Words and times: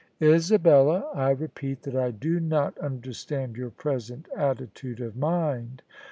Isabella, 0.19 1.11
I 1.13 1.29
repeat 1.29 1.83
that 1.83 1.95
I 1.95 2.09
do 2.09 2.39
not 2.39 2.75
understand 2.79 3.55
your 3.55 3.69
present 3.69 4.27
attitude 4.35 4.99
of 4.99 5.15
mind." 5.15 5.83